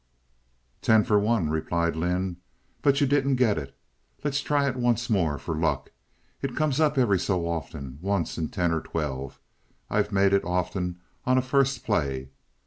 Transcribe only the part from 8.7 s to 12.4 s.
or twelve. I've made it often on a first play.